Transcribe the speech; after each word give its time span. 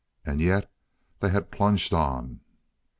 And 0.25 0.41
yet 0.41 0.67
they 1.19 1.29
had 1.29 1.51
plunged 1.51 1.93
on. 1.93 2.39